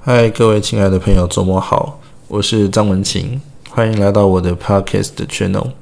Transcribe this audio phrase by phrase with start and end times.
[0.00, 5.72] 嗨，各位亲爱的朋友，周末好，我是张文琴，欢迎来到我的 Podcast channel。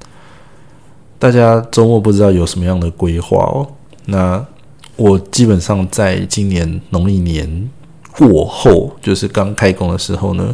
[1.18, 3.68] 大家周末不知道有什么样的规划哦？
[4.07, 4.44] 那
[4.97, 7.71] 我基本上在今年农历年
[8.16, 10.52] 过后，就是刚开工的时候呢，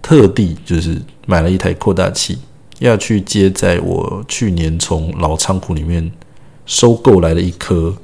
[0.00, 2.38] 特地就是买了一台扩大器，
[2.78, 6.10] 要去接在我去年从老仓库里面
[6.64, 7.94] 收购来的一颗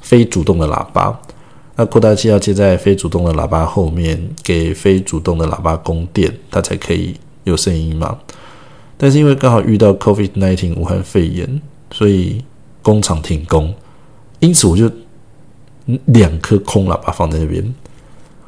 [0.00, 1.20] 非主动的喇叭。
[1.80, 8.18] 那扩大器要接在非主动的喇叭后面，给非主动的喇叭供电，它才可以有声音嘛。
[8.96, 11.62] 但是因为刚好遇到 COVID-19 武汉肺炎，
[11.92, 12.44] 所以
[12.82, 13.72] 工厂停工，
[14.40, 14.90] 因此我就
[16.06, 17.72] 两颗空喇叭放在那边，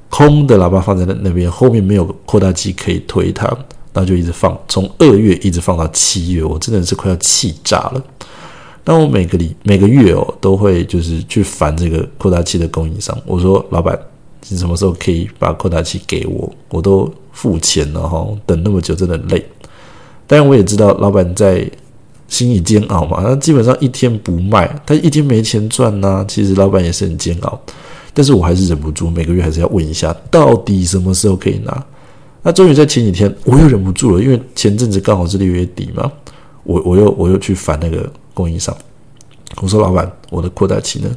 [0.08, 3.48] 空的喇叭放在那那边，后面没有扩大器可以推它，
[3.92, 8.02] 那就一直放，从二月一直放到七月，我真的是快要气炸了。
[8.84, 13.16] 那我每个礼每个月哦，都会就是去烦这个扩大器的供应商。
[13.26, 13.96] 我说：“老板，
[14.48, 16.50] 你什么时候可以把扩大器给我？
[16.70, 19.44] 我都付钱了哈，等那么久真的累。”
[20.26, 21.70] 当然，我也知道老板在
[22.26, 23.22] 心里煎熬嘛。
[23.22, 26.24] 他基本上一天不卖，他一天没钱赚呐。
[26.26, 27.60] 其实老板也是很煎熬，
[28.14, 31.86] 但是我还是忍不住每个月还是要问一下，到底什么时候可以拿？
[32.42, 36.10] 那终于在前几天，我又忍不住了，因为前阵子刚好是六月底嘛，
[36.64, 38.10] 我我又我又去烦那个。
[38.34, 38.76] 供应商，
[39.60, 41.10] 我说老板，我的扩大器呢？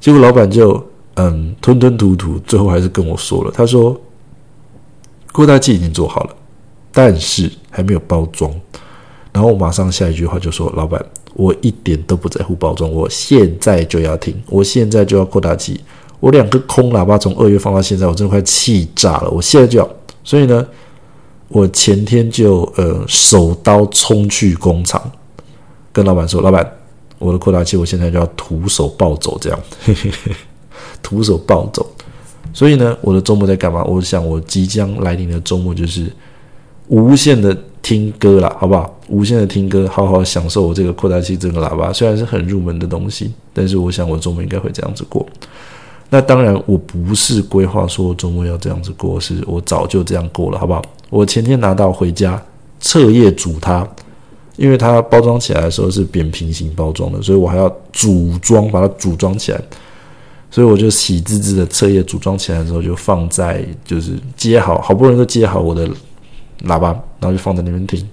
[0.00, 3.98] 结果老板就嗯吞吞吐吐，最后还是跟我说了，他说
[5.32, 6.36] 扩大器已经做好了，
[6.92, 8.52] 但是还没有包装。
[9.32, 11.04] 然后我马上下一句话就说，老板，
[11.34, 15.80] 我一点都不在乎包装，我现在就要停，我现在就要扩大器，
[16.20, 19.88] 我两个空喇叭从二月放到现在，我真的快气炸了，我现在就要。
[20.22, 20.64] 所以呢，
[21.48, 25.02] 我前天就呃手刀冲去工厂。
[25.94, 26.68] 跟老板说：“老板，
[27.20, 29.58] 我的扩大器我现在就要徒手抱走，这样，
[31.00, 31.86] 徒手抱走。
[32.52, 33.84] 所以呢，我的周末在干嘛？
[33.84, 36.10] 我想，我即将来临的周末就是
[36.88, 38.92] 无限的听歌了，好不好？
[39.08, 41.92] 无限的听歌，好好享受我这个扩大器这个喇叭。
[41.92, 45.24] 虽然是很入门的东西，但是我想我周末应该会这样子过。
[46.10, 50.82] 那当然，我不是规划说周末要这样子过，是我早就这样过了，好不好？
[51.08, 52.42] 我前天拿到回家，
[52.80, 53.88] 彻夜煮它。”
[54.56, 59.60] 因为它包装起来的时候是扁平型包装的，所以我还要组装把它组装起来，
[60.50, 65.88] 所以我就喜滋滋的彻夜组装起来的时候就放在就是接好好不容易都接好我的
[66.66, 66.88] 喇叭，
[67.18, 68.08] 然后就放在那边听。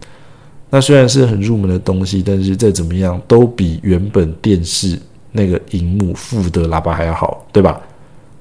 [0.70, 4.98] 那虽然是很入门的东西，但是再怎么样都比原本电视
[5.32, 7.80] 那个荧幕附的喇叭还要好，对吧？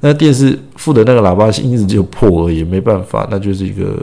[0.00, 4.02] 那电视附的那个喇叭音质就破而已，没办法，那就是一个。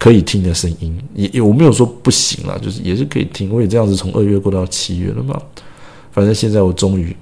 [0.00, 3.52] 可以听的声音，也也我没有说不行啦，就是也是可以听。
[3.52, 5.38] 我也这样子从二月过到七月了嘛。
[6.10, 7.14] 反正现在我终于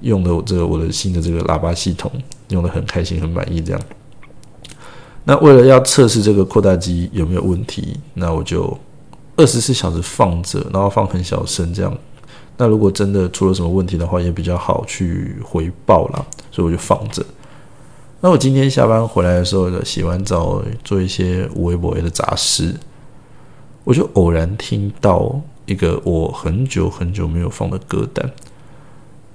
[0.00, 2.10] 用的这个我的新的这个喇叭系统，
[2.48, 3.60] 用的很开心很满意。
[3.60, 3.80] 这样，
[5.22, 8.76] 那为了要测试这个扩大机有没有问题，那我就
[9.36, 11.96] 二十四小时放着，然后放很小声这样。
[12.56, 17.24] 那如果真的出了什么问题的话，也比较好去回报啦，所以我就放着。
[18.20, 22.74] 那我今天下班回来的时候，洗完澡做一些微博的杂事，
[23.84, 28.28] 我就偶然听到一个我很久很久没有放的歌单。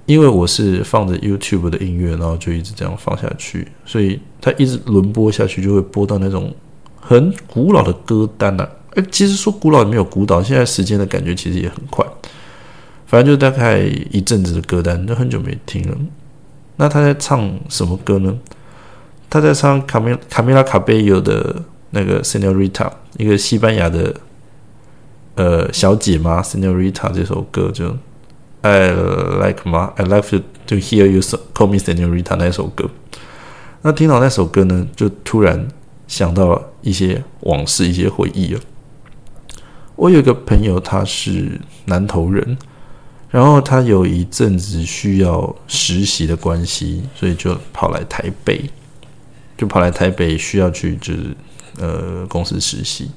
[0.04, 6.52] 因为我是放着 YouTube 的音乐，然后就一直这样放下去，所以它一直轮播下去，就会播到那种
[7.00, 8.68] 很古老的歌单了。
[8.94, 12.04] 哎，其实说古老也没有古老，现在时间的感觉其实也很快。
[13.06, 13.78] 反正就大概
[14.10, 15.96] 一阵子的歌单，就很久没听了。
[16.76, 18.36] 那他在唱什么歌呢？
[19.32, 21.56] 他在唱卡米卡米拉卡贝尤的
[21.88, 24.14] 那个 Senorita，一个西班牙的
[25.36, 27.96] 呃小姐嘛，Senorita 这首歌就
[28.60, 30.28] I like 吗？I like
[30.66, 31.22] to hear you
[31.54, 32.90] call me Senorita 那首歌。
[33.80, 35.66] 那听到那首歌呢，就突然
[36.06, 38.60] 想到了一些往事，一些回忆啊。
[39.96, 42.58] 我有一个朋友，他是南投人，
[43.30, 48.68] 然后他有一阵子需要实习的关系，所以就跑来台北。
[49.62, 51.36] 就跑来台北，需要去就是
[51.78, 53.08] 呃公司实习。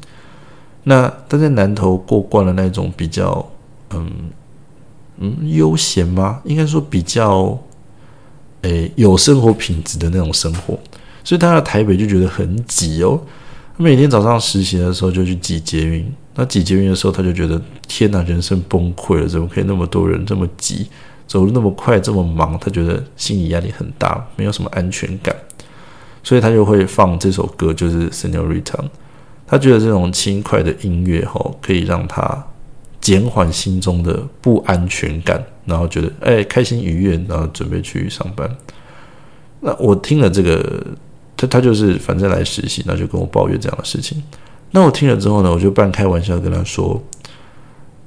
[0.83, 3.43] 那他在南投过惯了那种比较
[3.89, 4.07] 嗯
[5.17, 6.39] 嗯悠闲吗？
[6.43, 7.57] 应该说比较
[8.61, 10.77] 诶有生活品质的那种生活。
[11.23, 13.19] 所以他在台北就觉得很挤哦。
[13.77, 19.27] 每天早上实习的时候就去挤捷运，那挤捷运的时候他就觉得天哪，人生崩溃了！
[19.27, 20.87] 怎么可以那么多人这么挤，
[21.25, 22.55] 走路那么快，这么忙？
[22.59, 25.35] 他觉得心理压力很大，没有什么安全感。
[26.25, 28.63] 所以他就会放这首歌，就是《Seniorita》。
[29.45, 32.43] 他觉得这种轻快的音乐吼，可以让他
[32.99, 38.49] 减缓心中的不安全感，然后觉得哎开心愉悦，然后准备去上班。
[39.59, 40.83] 那我听了这个
[41.37, 44.21] 他他就是反正来实习，那就跟我抱怨这样的事情。
[44.71, 46.99] 那我听了之后呢，我就半开玩笑跟他说，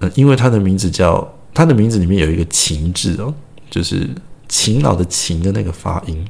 [0.00, 3.32] 嗯，因为他的名字叫他的名字里面有一个“勤”字哦，
[3.70, 4.08] 就是
[4.48, 6.26] 勤劳的“勤”的那个发音，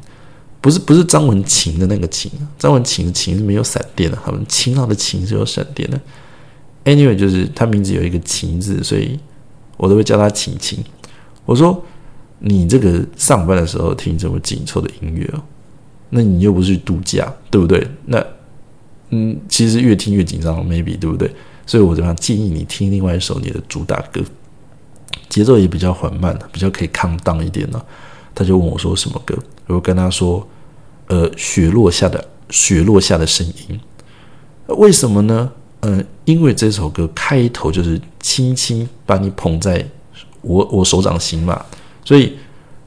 [0.60, 6.00] 不是不是张文琴的那个“勤”，张文琴的“琴”是没有闪电的，他们勤劳的“勤”是有闪电的。
[6.84, 9.18] Anyway，就是他名字有一个“琴”字，所以
[9.76, 10.82] 我都会叫他“琴琴”。
[11.46, 11.84] 我说
[12.40, 15.42] 你这个上班的时候听这么紧凑的音乐哦。
[16.10, 17.86] 那你又不是度假，对不对？
[18.06, 18.24] 那
[19.10, 21.30] 嗯，其实越听越紧张，maybe 对不对？
[21.66, 24.22] 所以我怎么样建议你听另外一首你的主打歌，
[25.28, 27.80] 节奏也比较缓慢，比较可以抗荡一点呢。
[28.34, 29.36] 他就问我说什么歌，
[29.68, 30.46] 我跟他说，
[31.06, 33.80] 呃，雪落下的雪落下的声音。
[34.66, 35.50] 为什么呢？
[35.80, 39.86] 嗯，因为这首歌开头就是轻轻把你捧在
[40.40, 41.64] 我我手掌心嘛，
[42.04, 42.36] 所以。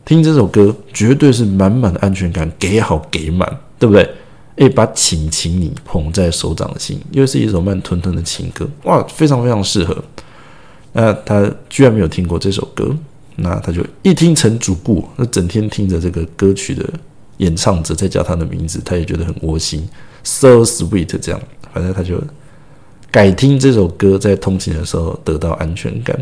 [0.04, 3.48] 听这首歌绝对是满满的安全感，给好给满，
[3.78, 4.10] 对不对？
[4.56, 9.96] 诶，把请请你捧在手掌心，又是一首慢吞吞的情歌，哇，非常非常适合。
[10.94, 12.94] 那他居然没有听过这首歌，
[13.42, 16.88] 那他就一听成主顾，那整天听着这个歌曲的
[17.38, 19.88] 演唱者在叫他的名字，他也觉得很窝心
[20.24, 21.42] ，so sweet 这样，
[21.74, 22.22] 反正他就
[23.10, 26.18] 改听这首歌，在通勤的时候得到安全感。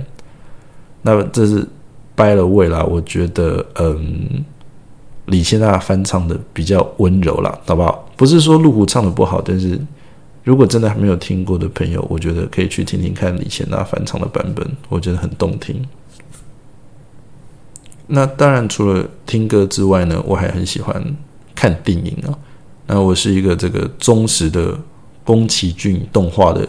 [1.01, 1.67] 那这是。
[2.15, 4.43] 掰了味啦，我觉得，嗯，
[5.27, 8.11] 李现娜翻唱的比较温柔啦，好不好？
[8.17, 9.79] 不是说路虎唱的不好，但是
[10.43, 15.81] 如果真的还没有听过的朋友，我觉得可以去听听看李现娜翻唱的版本，我觉得很动听。
[18.11, 21.01] 那当然，除了听歌之外呢，我还很喜欢
[21.53, 22.33] 看电影啊。
[22.87, 24.75] 那我是一个这个忠实的
[25.23, 26.67] 宫崎骏动画的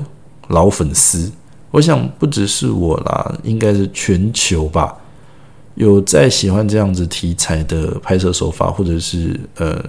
[0.49, 1.33] 老粉丝，
[1.71, 4.95] 我想不只是我啦，应该是全球吧。
[5.77, 9.83] 有在喜欢这样子题材的拍摄手法，或者是呃，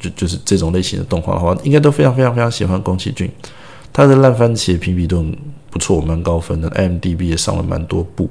[0.00, 3.30] 就就是这种类型的动画的话，应该都非常非常非常喜欢宫崎骏。
[3.92, 5.38] 他的烂番茄评比都很
[5.70, 8.28] 不错，蛮高分的，IMDB 也上了蛮多部。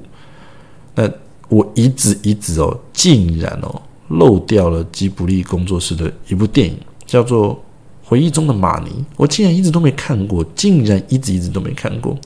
[0.94, 1.10] 那
[1.48, 7.54] 我一直一直哦，竟然哦漏掉了吉卜力工作室的一部电影，叫做
[8.04, 12.16] 《回忆中的玛尼》，我竟然一直都没看过，竟然一直一直都没看过。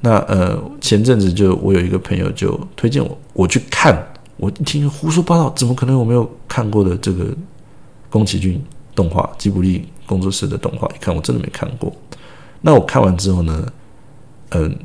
[0.00, 3.96] 那呃，前阵子就我有一个朋友就推荐我我去看，
[4.36, 7.26] 我一听胡说八道，怎么可能我没有看过的这个
[8.10, 8.60] 宫崎骏
[8.94, 10.88] 动画吉卜力工作室的动画？
[10.88, 11.92] 一看我真的没看过。
[12.60, 13.72] 那我看完之后呢，
[14.50, 14.76] 嗯，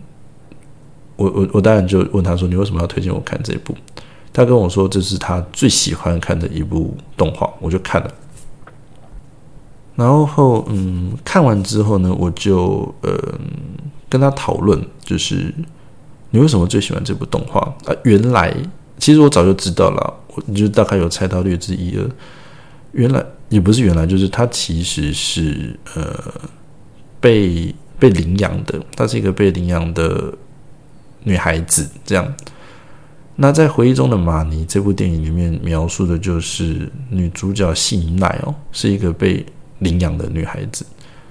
[1.18, 3.76] 我我我当然就问他说：“你为什么要推荐我看这部？”
[4.32, 8.14] 他跟我说这是他最喜欢看的一部动画，我就看了。
[9.96, 13.14] 然后嗯，看完之后呢，我就呃。
[14.10, 15.54] 跟他讨论，就是
[16.30, 17.94] 你为什么最喜欢这部动画啊？
[18.06, 18.56] 原来
[18.98, 22.10] 其实我早就知道了，我就大概有猜到略知一二。
[22.94, 26.18] 原来也不是原来，就是他其实是呃
[27.20, 30.34] 被被领养的，他是一个被领养的
[31.28, 31.88] 女孩子。
[32.06, 32.34] 这样，
[33.36, 39.46] 那在回忆中的玛尼这部电影里面描述的就是女主角信奈哦，是一个被
[39.80, 40.86] 领养的女孩子，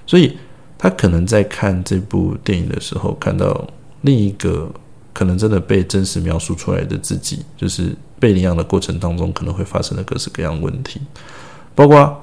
[0.07, 0.37] 所以。
[0.79, 3.67] 她可能在看这部电影的时候，看到
[4.03, 4.71] 另一个
[5.15, 11.01] 可能真的被真实描述出来的自己，就是被领养的过程当中可能会发生的各式各样问题，
[11.75, 12.15] 包括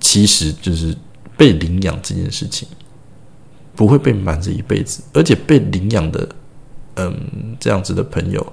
[0.00, 0.92] 其实就是
[1.36, 2.66] 被领养这件事情
[3.76, 6.28] 不会被瞒着一辈子，而且被领养的
[6.96, 8.46] 嗯这样子的朋友，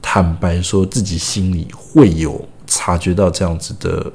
[0.00, 4.12] 坦白说自己心里会有察觉到这样子的，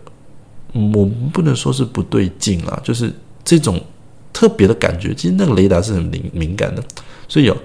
[0.74, 3.82] 我不能说是不对劲啦，就是这种。
[4.34, 6.82] 特别的感觉，其实那个雷达是很敏敏感的，
[7.28, 7.56] 所以有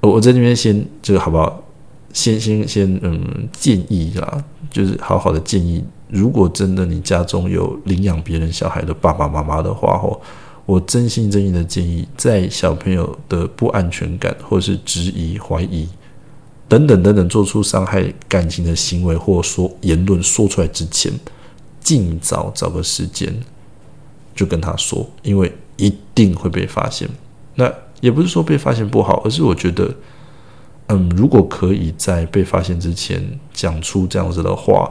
[0.00, 1.62] 我在这边先这个好不好？
[2.10, 10.20] 先先先嗯，建议啦，就是好好的建议，如果真的你家中有领养别人小孩的爸爸妈妈的话，吼，
[10.66, 15.88] 我真心真意的建议，在小朋友的不安全感或是质疑、怀疑
[16.68, 21.12] 等等等等，做出伤害感情的行为或说言论说出来之前，
[21.80, 23.34] 尽早找个时间
[24.34, 25.52] 就跟他说，因为。
[25.76, 27.08] 一定会被发现，
[27.56, 27.68] 那
[28.00, 29.92] 也不是说被发现不好，而是我觉得，
[30.86, 33.20] 嗯，如果可以在被发现之前
[33.52, 34.88] 讲出这样子的话，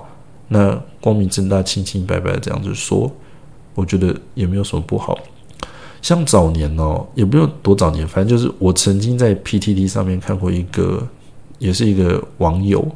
[0.49, 3.09] 那光明正大、清清白白的这样子说，
[3.75, 5.17] 我觉得也没有什么不好。
[6.03, 11.07] 像早年哦，也不用多早年，反正就是我曾经在 PTT 上面看过一个，
[11.57, 12.87] 也是一个网友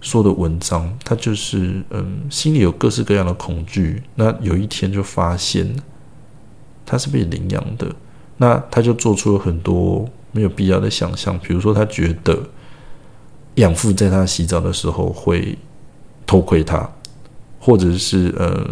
[0.00, 5.74] 说的文章，他就是嗯，心里有各式各样的恐惧，那有一天就发现。
[6.86, 7.86] 他是被领养的，
[8.38, 12.36] 那他就做出了很多没有必要的想象，比如说他觉得
[13.54, 15.56] 养父在他洗澡的时候会
[16.26, 16.90] 偷窥他，
[17.60, 18.66] 或者是嗯，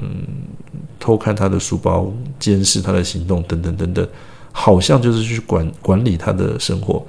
[0.98, 4.08] 偷看他的书包、监视他的行动等等等等，
[4.52, 7.04] 好像就是去管管理他的生活。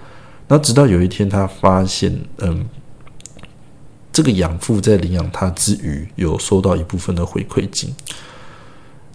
[0.47, 2.65] 那直到有一天，他发现，嗯，
[4.11, 7.93] 这个养父在领养他之余，有收到一部分的回馈金。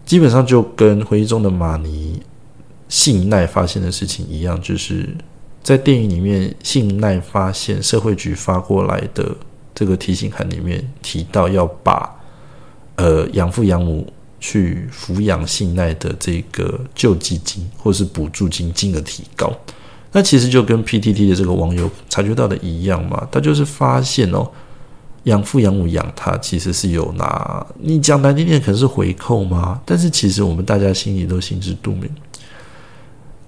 [0.05, 2.23] 基本上就跟回忆中的马尼
[2.89, 5.09] 信奈发现的事情一样，就是
[5.63, 9.35] 在电影里面，信奈发现社会局发过来的
[9.75, 12.15] 这个提醒函里面提到要把
[12.97, 14.07] 呃养父养母
[14.47, 19.51] 去抚养信赖的这个救济金或是补助金金额提高。
[20.13, 24.47] 那其实就跟 PTT 的这个网友察觉到的一样嘛，他就是发现哦。
[25.25, 29.81] 养父养母养他，其实是有拿你讲难听点，可能是回扣吗？
[29.87, 32.03] 但是其实我们大家心里都心知肚明，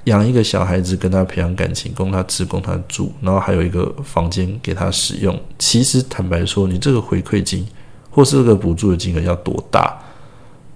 [0.04, 5.38] 养一个小孩子，跟他培养感情，供他吃，供他住，然后还有一个房间给他使用。
[5.58, 7.68] 其实坦白说，你这个回馈金
[8.10, 9.94] 或是这个补助的金额要多大，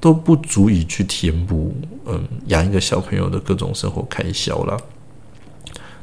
[0.01, 1.75] 都不足以去填补
[2.07, 4.77] 嗯养一个小朋友的各种生活开销了。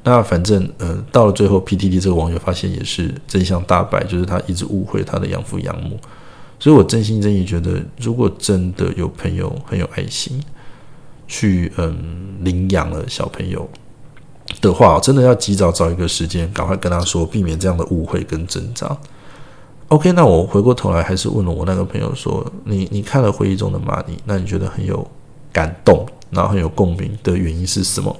[0.03, 5.99] 那反正，呃，到了最后，PTT 这个网友发现也是真相大白，就是他一直误会他的养父养母。
[6.59, 10.41] 所以我真心真意觉得，如果真的有朋友很有爱心，
[11.27, 13.69] 去嗯领养了小朋友
[14.61, 18.97] 的话，真的要及早找一个时间，赶快跟他说，避免这样的误会跟挣扎。
[19.89, 25.09] OK，那我回过头来还是问了我那个朋友说，你你看了回忆中的玛尼，那你觉得很有
[25.53, 28.13] 感动，然后很有共鸣的原因是什么？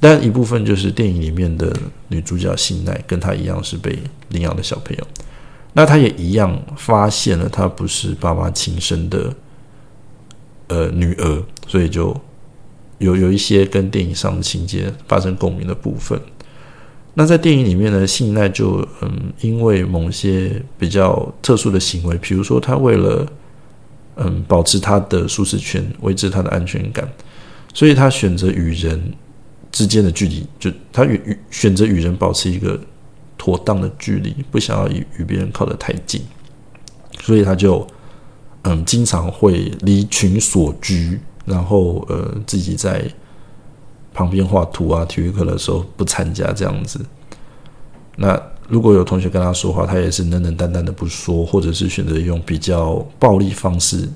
[0.00, 1.70] 但一部分就是电影里面的
[2.08, 3.98] 女主角信奈，跟她一样是被
[4.30, 5.06] 领养的小朋友，
[5.74, 9.34] 那她也一样发现了她不是爸妈亲生的
[10.68, 12.18] 呃女儿，所以就
[12.96, 16.18] 有有一些跟电影上的情节发生共鸣的部分。
[17.14, 23.26] 那在电影里面呢，信奈就嗯，因为某些比较特殊的行为，比如说他为了
[24.16, 27.10] 嗯保持他的舒适圈，维持他的安全感，
[27.74, 29.12] 所以他选择与人。
[29.74, 32.78] 之间的距离，就他与与选择与人保持一个
[33.38, 36.20] 妥当的距离，不想要与与别人靠得太近，
[37.22, 37.86] 所以他就
[38.64, 43.02] 嗯经常会离群所居，然后呃自己在
[44.12, 47.00] 旁边画图啊，体育课的时候不参加这样子。
[48.16, 54.08] 那如果有同学跟他说话，他也是冷冷淡淡的不说，或者是选择用比较暴力方式。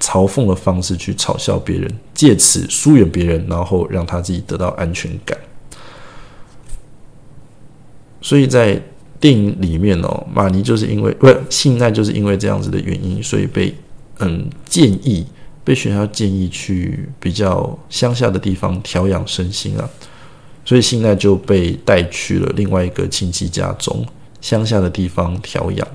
[0.00, 5.36] 嘲讽的方式去嘲笑别人，借此疏远别人，然后让他自己得到安全感。
[8.20, 8.80] 所以在
[9.18, 13.74] 电影里面哦，马尼就是因为不信赖，就是因为这样子的原因，所以被
[14.20, 15.26] 嗯建议
[15.68, 19.86] 被学校建议去比较乡下的地方调养身心啊，
[20.64, 24.02] 所以信赖就被带去了另外一个亲戚家中
[24.40, 25.86] 乡下的地方调养。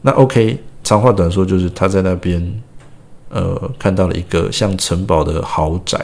[0.00, 2.62] 那 OK，长话短说，就是他在那边。
[3.28, 5.98] 呃，看到了一个像城堡的豪宅，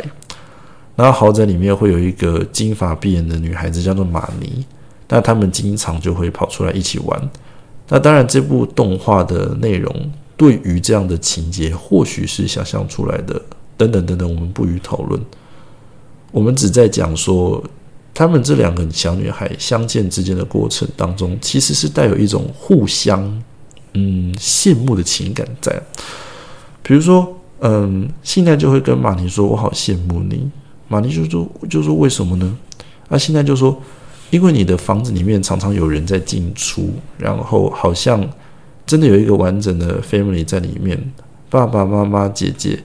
[0.97, 4.67] 然后豪宅里面会有一个金发碧眼的女孩子，叫做玛尼。
[5.09, 7.31] 那他们经常就会跑出来一起玩。
[7.89, 10.11] 那当然，这部动画的内容
[10.43, 13.41] 对于这样的情节，或许是想象出来的。
[13.77, 15.21] 等等等等，我们不予讨论。
[16.33, 17.63] 我们只在讲说，
[18.13, 23.23] 他们这两个小女孩相见之间的过程当中，其实是带有一种互相
[23.93, 25.81] 嗯羡慕的情感在。
[26.83, 30.51] 比如说，嗯，现在就会跟马尼说：“我好羡慕你。”
[30.89, 32.59] 马尼就说：“就说为什么呢？”
[33.09, 33.81] 啊，现在就说
[34.31, 38.21] ：“因为你的房子里面常常有人在进出，然后好像
[38.87, 41.13] 真的有一个完整的 family 在里面，
[41.49, 42.79] 爸爸妈妈、姐姐，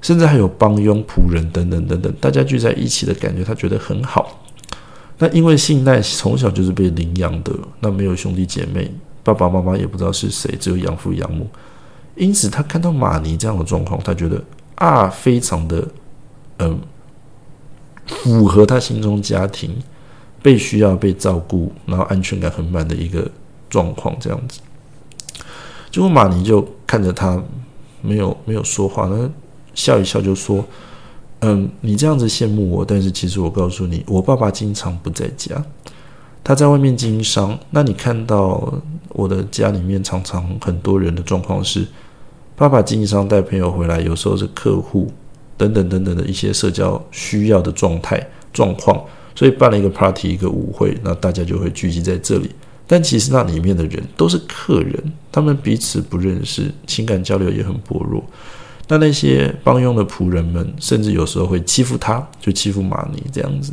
[0.00, 4.42] 甚至还有帮佣、仆人等等等等，大家聚在一起的感觉，他觉得很好。
[5.18, 8.90] 那因为信奈从小就是被领养的，那没有兄弟姐妹，
[9.22, 11.46] 爸爸妈妈也不知道是谁，只有养父养母。”
[12.14, 14.42] 因此，他看到马尼这样的状况，他觉得
[14.74, 15.88] 啊，非常的
[16.58, 16.78] 嗯，
[18.06, 19.74] 符合他心中家庭
[20.42, 23.26] 被需要、被照顾，然后安全感很满的一个
[23.70, 24.14] 状况。
[24.20, 24.60] 这样子，
[25.92, 27.40] 结果马尼就看着他，
[28.00, 29.30] 没有没有说话，那
[29.74, 30.64] 笑一笑就说
[31.40, 35.62] ：“嗯，你这样子羡慕我，但是其实我告诉你，我爸爸经常不在家，
[36.42, 37.56] 他在外面经商。
[37.70, 38.72] 那你看到
[39.10, 41.86] 我的家里面常常很多人的状况是。”
[42.54, 45.10] 爸爸经商带朋友回来，有时候是客户
[45.56, 49.02] 等等等等的一些社交需要的状态状况，
[49.34, 52.50] 所以办了一个 party 一个舞会，那大家就会聚集在这里。
[52.92, 58.22] 但其实那里面的人都是客人，他们彼此不认识，情感交流也很薄弱。
[58.86, 63.72] 那那些帮佣的仆人们，甚至有时候会欺负他，就欺负玛尼这样子。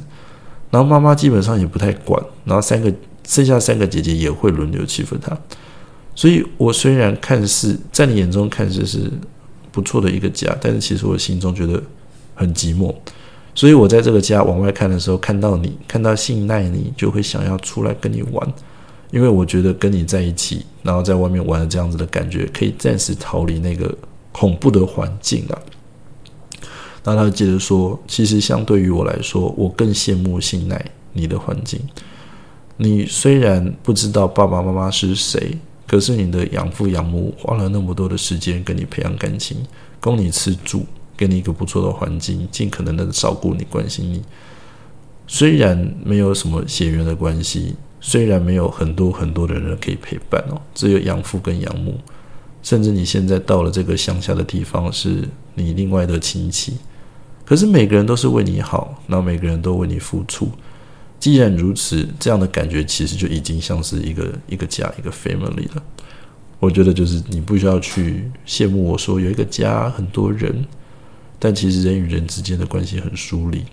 [0.72, 2.90] 然后妈妈基本上也不太管，然后三个
[3.28, 5.38] 剩下三个姐姐也会轮流欺负他。
[6.16, 9.12] 所以，我虽然看似在你眼中看似是
[9.70, 11.84] 不错的一个家，但是其实我心中觉得
[12.36, 12.96] 很寂寞。
[13.54, 18.54] 所以我在这个家往外看的时候，看到你，看到信赖你，就会想要出来跟你玩，
[19.12, 23.94] 因为我觉得跟你在一起，然后在外面玩的这样子的感觉，可以暂时逃离那个
[24.32, 25.58] 恐怖的环境啊。
[27.04, 31.80] 然后他接着说：“其实相对于我来说，我更羡慕信赖你的环境。
[32.78, 39.58] 你虽然不知道爸爸妈妈是谁，可是你的养父养母花了那么多的时间跟你培养感情，
[40.00, 40.86] 供你吃住。”
[41.20, 44.24] 给你一个不错的环境，尽可能的照顾你、关心你。
[45.28, 51.98] 虽然没有什么血缘的关系，虽然没有很多很多的人可以陪伴哦，只有养父跟养母，
[52.63, 56.77] 甚至你现在到了这个乡下的地方，是你另外的亲戚。
[57.46, 60.50] 可是每个人都是为你好，那每个人都为你付出。
[61.20, 65.84] 既然如此，这样的感觉其实就已经像是一个一个家、一个 family 了。
[66.60, 70.65] 我觉得就是你不需要去羡慕我说有一个家，很多人。
[71.41, 73.63] 但其实人与人之间的关系很疏离，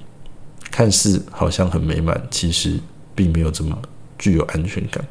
[0.71, 2.79] 看似好像很美满，其实
[3.13, 3.77] 并没有这么
[4.19, 5.05] 具有安全感。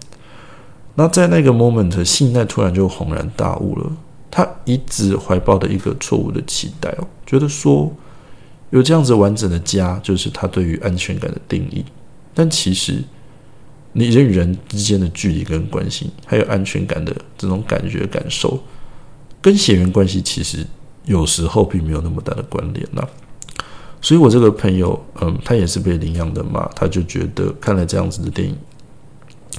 [0.96, 3.92] 那在那个 moment，信奈突然就恍然大悟了。
[4.32, 7.92] 他一直怀抱的一个错误的期待哦，觉得说
[8.70, 11.86] 有这样子完整的家，就是他对于安全感的定义。
[12.34, 13.04] 但其实
[13.94, 18.60] 你人与人之间的距离跟关系，还有安全感的这种感觉感受，
[19.42, 20.66] 跟血缘关系其实。
[21.08, 23.08] 有时候并没有那么大的关联呐，
[24.02, 28.58] 所以我这个朋友，嗯，他也是被领养的嘛，他就觉得看了这样子的电影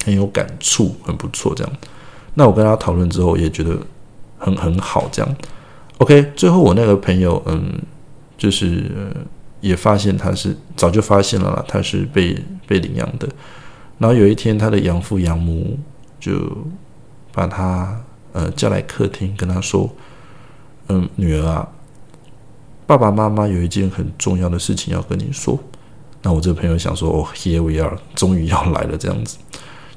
[0.05, 1.73] 很有感触，很不错这样。
[2.33, 3.77] 那我跟他讨论之后，也觉得
[4.37, 5.35] 很很好这样。
[5.99, 7.73] OK，最后我那个朋友，嗯，
[8.37, 8.91] 就是
[9.61, 12.37] 也发现他是早就发现了，他是被
[12.67, 13.27] 被领养的。
[13.97, 15.77] 然后有一天，他的养父养母
[16.19, 16.39] 就
[17.31, 17.99] 把他
[18.33, 19.89] 呃叫来客厅，跟他说。
[20.89, 21.67] 嗯，女儿啊，
[22.85, 25.59] 爸爸妈妈有一件很重要的事情要跟你说。
[26.21, 29.37] 那我这个朋友想说，哦，Here we are，终于要来了，这样子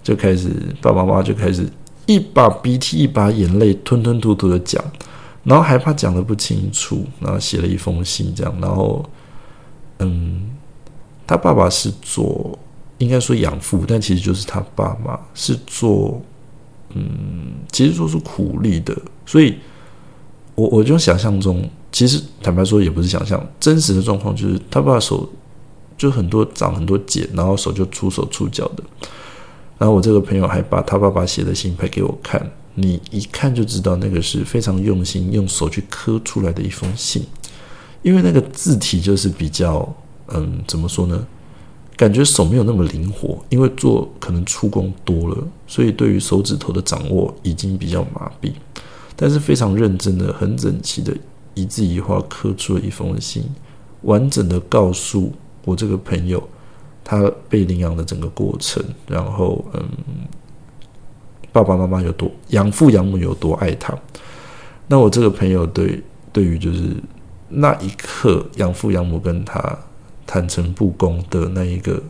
[0.02, 1.68] 就开始，爸爸妈妈就开始
[2.06, 4.82] 一把鼻涕一把眼泪，吞吞吐吐的讲，
[5.44, 9.04] 然后害怕讲的不清楚，然后写了一封信，这样，然后，
[9.98, 10.50] 嗯，
[11.26, 12.58] 他爸爸是做，
[12.98, 16.20] 应该说养父，但其实就是他爸妈是做，
[16.94, 19.56] 嗯，其实说是苦力的，所以。
[20.56, 25.26] 我我就想象中，其实坦白说也不是想象，真实的状况就是他爸手
[25.96, 28.84] 就很多长很多茧，然后手就出手出脚的。
[29.80, 37.24] 然后我这个朋友还把他爸爸写的信拍给我看，你一看就知道那个是非常用心用手去刻出来的一封信，
[38.02, 39.90] 因为那个字体就是比较
[40.28, 41.26] 嗯怎么说呢？
[41.96, 48.52] 感觉手没有那么灵活，因为做可能出工多了，所以对于手指头的掌握已经比较麻痹。
[49.16, 51.16] 但是非常认真的、很整齐的，
[51.54, 53.44] 一字一画刻出了一封信，
[54.02, 55.32] 完整的告诉
[55.64, 56.46] 我这个朋友
[57.10, 59.82] 他被领养的整个过程，然后嗯，
[61.50, 63.92] 爸爸妈妈有多养父养母有多爱他。
[64.86, 66.00] 那我这个朋友对
[66.32, 66.94] 对于就是
[67.48, 69.76] 那一刻养父养母跟他
[70.24, 72.00] 坦诚不公的那一个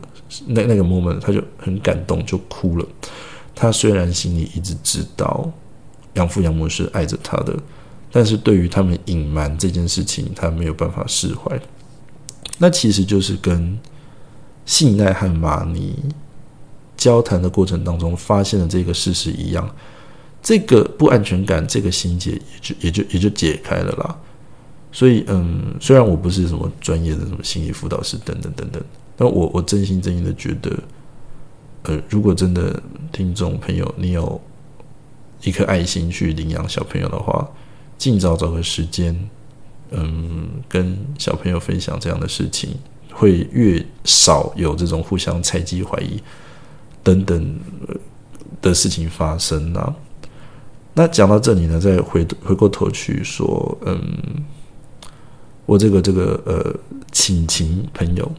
[0.45, 2.85] 那那个 moment，他就很感动，就哭了。
[3.55, 5.51] 他虽然心里一直知道。
[6.15, 7.57] 养父养母是爱着他的，
[8.11, 11.57] 但是对于他们隐瞒这件事情，他没有办法释怀。
[12.57, 13.79] 那其实就是跟
[14.71, 15.93] 信赖和马尼
[16.95, 19.69] 交谈的过程当中发现的这个事实一样，
[20.41, 24.17] 这个不安全感，这个心结也就也就也就解开了啦。
[24.93, 28.81] 所以，嗯，虽然我不是什么专业的什么心理辅导师等等等等，
[29.17, 30.71] 但我我真心真意的觉得，
[31.83, 32.81] 呃，如果真的
[33.11, 34.39] 听众朋友你有。
[35.43, 37.49] 一颗爱心去领养小朋友的话，
[37.97, 39.27] 尽早找个时间，
[39.89, 42.75] 嗯，跟小朋友分享这样的事情，
[43.13, 46.21] 会越少有这种互相猜忌、怀疑
[47.03, 47.59] 等等
[48.61, 49.95] 的事情发生呢。
[50.93, 54.01] 那讲到这里呢，再回回过头去说，嗯，
[55.65, 56.75] 我这个这个呃，
[57.11, 58.31] 亲情朋友，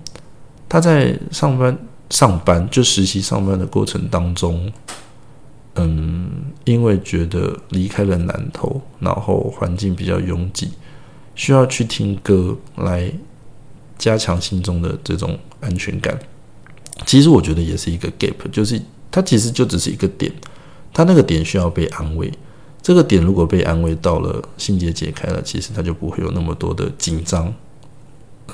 [0.69, 1.79] 他在上班
[2.11, 4.71] 上班就实习上班的过程当中。
[5.77, 6.31] 嗯，
[6.65, 10.73] 因为觉得离开了南头，然后环境比较拥挤，
[11.35, 13.11] 需要去听歌来
[13.99, 16.19] 加强心中的这种安全感。
[17.07, 20.33] 其实我觉得也是一个 gap，就是它其实就只是一个点，
[20.93, 22.33] 它那个点需要被安慰。
[22.81, 27.55] 这个点如果被安慰到了，心结解开了，其实他就不会有那么多的紧张，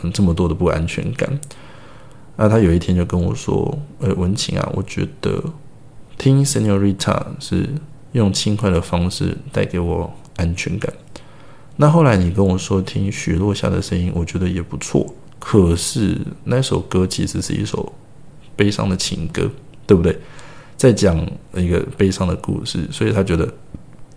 [0.03, 1.41] 嗯，这么多的不安全感。
[2.37, 5.43] 那他有一天就跟我说：“呃，文晴啊，我觉得。”
[6.19, 7.69] 听 Senorita 是
[8.11, 10.93] 用轻快的方式带给我安全感。
[11.77, 15.15] 那后来你跟我说听雪落下的声音，我觉得也不错。
[15.39, 17.93] 可是那首歌其实是一首
[18.57, 19.51] 悲伤的情歌，
[19.87, 20.19] 对不对？
[20.77, 21.21] 在讲
[21.55, 23.53] 一个悲伤的故事，所以他觉得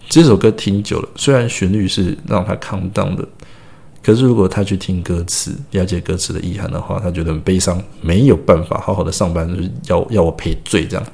[0.09, 3.27] 这首歌听久了，虽然旋律是让他抗荡的，
[4.03, 11.05] 可是如果他去听歌词，了解歌词的意涵的话，他觉得很悲伤，没有办法好好的上班，就是要要我赔罪这样。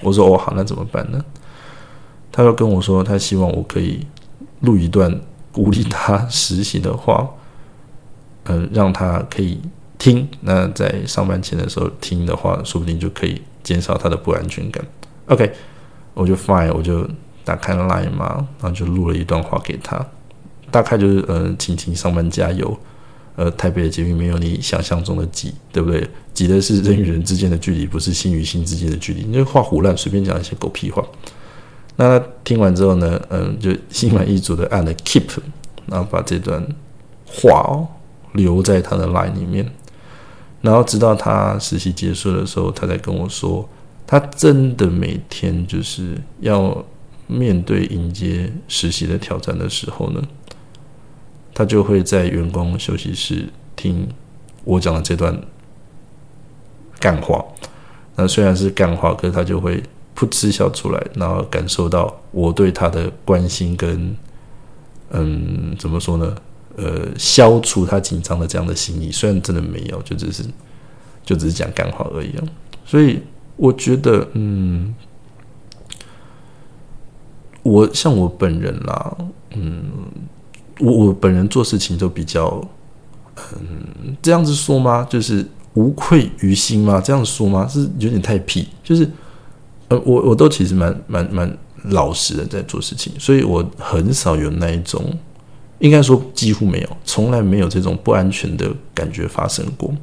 [0.00, 1.24] 我说哦好，那怎么办呢？
[2.30, 4.06] 他又跟我说，他希望我可以
[4.60, 5.20] 录一段
[5.50, 7.28] 鼓励他实习的话，
[8.44, 9.60] 嗯，让他可以
[9.98, 10.28] 听。
[10.40, 14.84] 那在上班前的时候听的话，说不定就可以减少他的不安全感。
[15.26, 15.52] OK，
[16.14, 17.08] 我就 fine，我就
[17.44, 20.04] 打开了 Line 嘛，然后就录了一段话给他，
[20.70, 22.76] 大概就是呃，请请上班加油。
[23.34, 26.06] 呃，台北的捷运没有你想象中的挤，对不对？
[26.34, 29.22] 挤的是人与人之间的距离，不是心与心之间的距离。
[29.22, 31.02] 你就画胡乱，随便讲一些狗屁话。
[31.96, 35.24] 那他听完之后呢，嗯，就心满意足的按了 keep，
[35.86, 36.62] 然后把这段
[37.24, 37.88] 话哦
[38.32, 39.70] 留在他的 line 里面。
[40.60, 43.68] 然后直到他实习结束的时候，他才跟我说，
[44.06, 46.84] 他真的每天就是要
[47.26, 50.22] 面对迎接实习的挑战的时候呢。
[51.54, 54.08] 他就会在员工休息室听
[54.64, 55.38] 我讲的这段
[56.98, 57.44] 干话。
[58.16, 59.82] 那虽然是干话，可是他就会
[60.16, 64.16] 噗嗤笑出来，然后感受到我对他的关心跟
[65.10, 66.34] 嗯，怎么说呢？
[66.76, 69.10] 呃，消除他紧张的这样的心理。
[69.10, 70.42] 虽然真的没有，就只是
[71.24, 72.44] 就只是讲干话而已啊。
[72.84, 73.20] 所以
[73.56, 74.94] 我觉得，嗯，
[77.62, 79.16] 我像我本人啦，
[79.54, 79.82] 嗯。
[80.78, 82.60] 我我本人做事情都比较，
[83.36, 85.06] 嗯，这样子说吗？
[85.08, 87.00] 就是无愧于心吗？
[87.00, 87.68] 这样说吗？
[87.68, 88.66] 是有点太屁。
[88.82, 89.08] 就是，
[89.88, 95.04] 呃，我我都其实蛮蛮蛮老实的在做事情，所以我很少有那一种，
[95.82, 99.94] 应该说几乎没有，从来没有这种不安全的感觉发生过。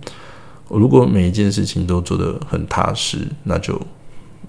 [0.69, 3.81] 如果每一件事情都做得很踏实，那就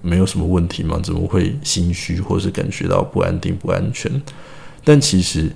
[0.01, 0.99] 没有什么问题嘛？
[1.03, 4.21] 怎么会心虚或是感觉到不安定、不安全？
[4.83, 5.51] 但其实。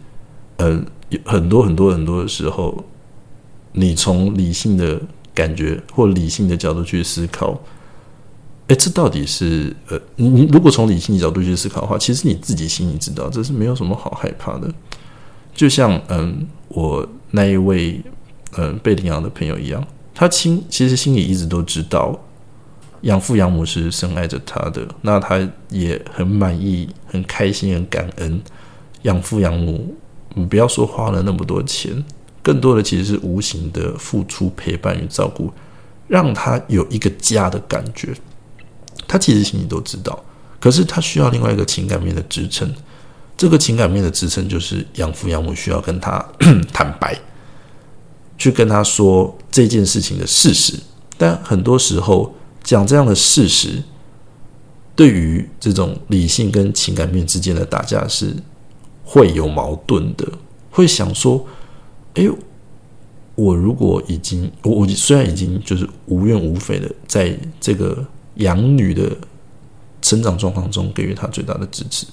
[0.58, 0.82] 呃，
[1.26, 2.82] 很多很多很多的时候，
[3.74, 4.98] 你从理性的
[5.34, 7.60] 感觉或理性的角度去思考，
[8.68, 14.74] 哎，这到底是呃，你如果从理性角度去思考的话，其实你自己心里知道，这是没有什么好害怕的。
[15.56, 18.00] 就像嗯，我那一位
[18.58, 22.16] 嗯被领养的朋友一样，他心其实心里一直都知道
[23.02, 25.40] 养父养母是深爱着他的，那他
[25.70, 28.40] 也很满意、很开心、很感恩
[29.04, 29.96] 养父养母。
[30.38, 32.04] 你不要说花了那么多钱，
[32.44, 35.50] 更多的其实是无形的付出、陪伴与照顾，
[36.10, 38.14] 让他有一个家的感觉。
[39.08, 40.22] 他其实心里都知道，
[40.60, 42.70] 可是他需要另外一个情感面的支撑。
[43.38, 46.24] 这个情感面的支撑就是养父养母需要跟他
[46.74, 47.20] 坦白，
[48.38, 50.80] 去跟他说这件事情的事实。
[51.18, 53.84] 但很多时候讲这样的事实，
[54.96, 58.36] 对于这种理性跟情感面之间的打架是。
[59.08, 60.28] 会有矛盾的，
[60.72, 61.46] 会想说
[62.16, 62.28] ：“哎，
[63.36, 68.04] 我如果已经我我虽然已经就是无怨无悔的在这个
[68.38, 69.16] 养女的
[70.02, 72.08] 成长状况中给予她最大的支持，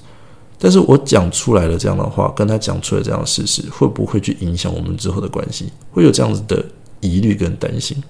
[0.65, 5.73] 但是我讲出来了这样的话，跟他讲出来这样的事实，会不会去影响我们之后的关系？
[5.91, 6.65] 会有这样子的
[7.01, 8.01] 疑虑跟担心。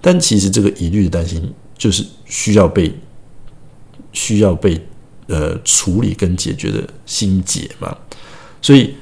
[0.00, 2.90] 但其实这个疑虑的担心，就是需要被
[4.14, 4.80] 需要被
[5.26, 7.94] 呃处理跟解决的心结嘛。”
[8.62, 8.94] 所以，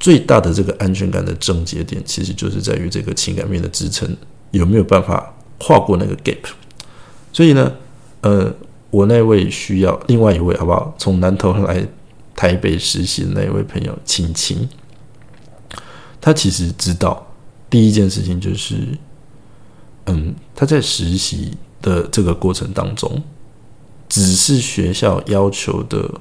[0.00, 4.12] 最大的这个安全感的症结点，其实就是在于这个情感面的支撑
[4.50, 6.44] 有没有办法跨过那个 gap。
[7.32, 7.72] 所以呢，
[8.22, 8.52] 呃，
[8.90, 10.92] 我那位需要另外一位好不好？
[10.98, 11.86] 从南投来
[12.44, 14.68] 台北实习的那一位朋友青青，
[16.20, 17.26] 他其实知道
[17.70, 18.76] 第一件事情就是，
[20.04, 23.22] 嗯，他在实习的这个过程当中，
[24.10, 26.20] 只是学校要求的。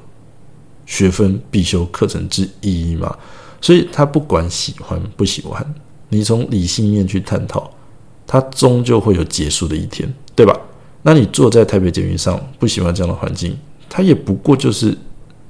[0.86, 3.18] 学分必修课程之一嘛，
[3.62, 5.74] 所以他不管喜欢不喜欢，
[6.10, 7.72] 你从理性面去探讨，
[8.28, 10.54] 他终究会有结束的一天，对吧？
[11.02, 13.58] 那你坐在台北捷运上，不喜欢这样的环境，
[13.90, 14.96] 他也不过就是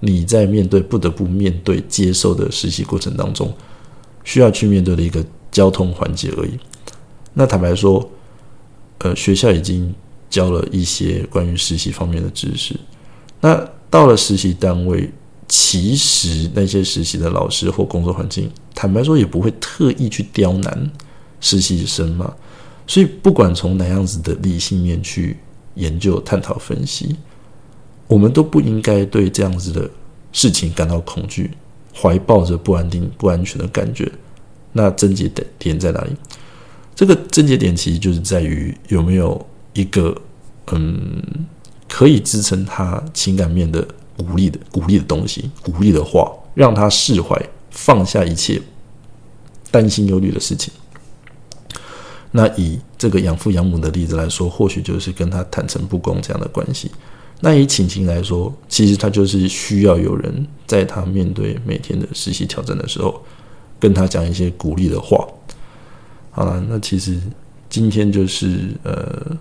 [0.06, 3.54] 你在面对不得不面对接受的实习过程当中，
[4.26, 6.60] 需要去面对的一个交通环节而已。
[7.34, 8.12] 那坦白说，
[8.98, 9.94] 呃，学校已经
[10.30, 12.76] 教了一些关于实习方面的知识，
[13.40, 15.10] 那到了实习单位。
[15.46, 20.92] 其实那些实习的老师或工作环境，坦白说也不会特意去刁难
[21.42, 22.34] 实习生嘛。
[22.88, 25.38] 所以不管从哪样子的理性面去
[25.76, 27.16] 研究、探讨、分析，
[28.14, 29.90] 我们都不应该对这样子的
[30.32, 31.50] 事情感到恐惧，
[31.92, 34.12] 怀抱着不安定、不安全的感觉。
[34.72, 36.12] 那症结点点在哪里？
[36.94, 40.16] 这个症结点其实就是在于有没有一个
[40.74, 41.24] 嗯，
[41.90, 43.84] 可以支撑他情感面的
[44.16, 47.36] 鼓励的鼓励的东西、鼓励的话，让他释怀、
[47.72, 48.62] 放下一切
[49.72, 50.72] 担心、忧虑的事情。
[52.30, 56.92] 那以这个养父养母的例子来说，或许就是跟他坦诚不公这样的关系。
[57.46, 63.22] 那以晴晴来说，其实他就是需要有人在他面对每天的实习挑战的时候，
[63.82, 65.28] 跟他讲一些鼓励的话。
[66.32, 67.20] 好了，那其实
[67.70, 69.38] 今天就是呃，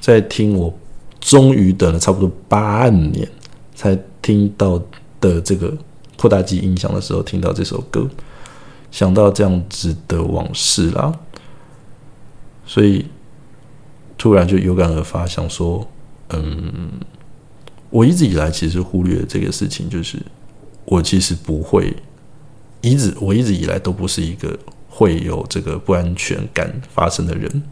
[0.00, 0.72] 在听我
[1.20, 3.28] 终于等了差不多八年
[3.74, 4.82] 才听到
[5.20, 5.76] 的这个
[6.16, 8.08] 扩大机音响的时候，听到这首歌，
[8.90, 11.12] 想到这样子的往事啦。
[12.64, 13.04] 所以
[14.16, 15.86] 突然就有感而发，想说，
[16.30, 16.90] 嗯，
[17.92, 20.18] 我一直以来其实忽略这个事情，就是
[20.86, 21.94] 我其实不会
[22.80, 27.62] 一直，我一直以来都不是一个会有这个不安全感发生的人。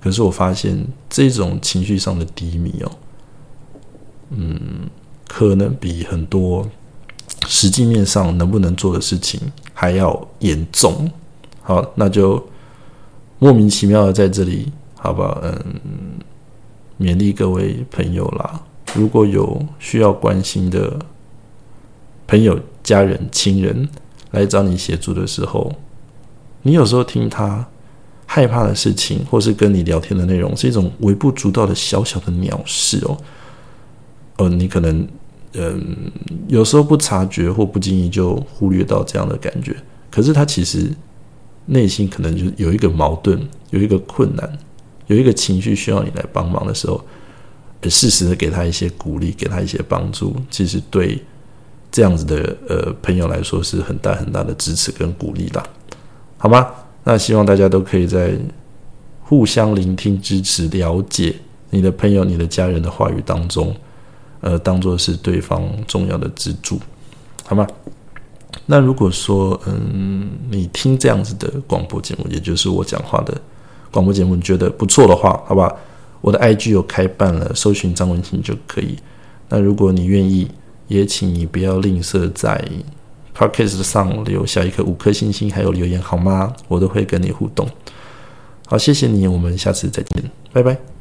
[0.00, 2.92] 可是我发现这种情绪上的低迷哦，
[4.30, 4.88] 嗯，
[5.26, 6.66] 可能比很多
[7.46, 9.40] 实际面上能不能做的事情
[9.74, 11.10] 还要严重。
[11.60, 12.42] 好，那就。
[13.40, 15.54] 莫名其妙的在这里，好吧，嗯，
[16.98, 18.60] 勉励各位朋友啦。
[18.94, 20.98] 如果有需要关心的
[22.26, 23.88] 朋友、家人、亲人
[24.32, 25.72] 来找你协助的时候，
[26.62, 27.66] 你有时候听他
[28.26, 33.16] 害怕的事情，或是跟你聊天的内容，是一种微不足道的小小的鸟事哦。
[34.36, 35.06] 呃，你可能
[35.54, 35.96] 嗯，
[36.48, 39.76] 有时候不察觉或不经意就忽略到这样的感觉，
[40.10, 40.90] 可是他其实。
[41.70, 44.58] 内心可能就有一个矛盾，有一个困难，
[45.06, 46.98] 有一个情绪需要你来帮忙的时候，
[47.82, 51.22] 适时的给他一些鼓励，给他一些帮助，其实对
[51.92, 55.62] 这样子的呃朋友来说是很大很大的支持跟鼓励啦，
[56.38, 56.66] 好吗？
[57.04, 58.32] 那希望大家都可以在
[59.22, 61.34] 互相聆听、支持、了解
[61.70, 63.74] 你的朋友、你的家人的话语当中，
[64.40, 66.78] 呃，当做是对方重要的支柱，
[67.44, 67.66] 好吗？
[68.66, 73.34] 那如果说，嗯，你听这样子的广播节目，也就是我讲话的
[73.90, 75.74] 广播节目，你觉得不错的话，好吧，
[76.20, 78.96] 我的 IG 有开办了，搜寻张文清就可以。
[79.48, 80.48] 那如果你愿意，
[80.88, 82.62] 也请你不要吝啬在
[83.36, 86.52] Podcast 上留下一颗五颗星星，还有留言好吗？
[86.66, 87.68] 我都会跟你互动。
[88.66, 90.97] 好，谢谢你，我们下次再见，拜拜。